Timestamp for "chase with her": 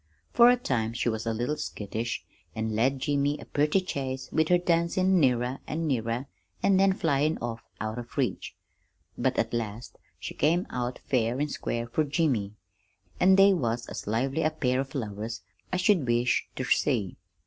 3.81-4.57